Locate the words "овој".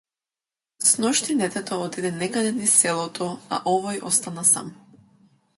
3.77-4.05